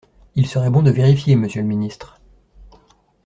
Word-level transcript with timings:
Il 0.33 0.47
serait 0.47 0.71
bon 0.71 0.81
de 0.81 0.89
vérifier, 0.89 1.35
monsieur 1.35 1.61
le 1.61 1.67
ministre. 1.67 2.19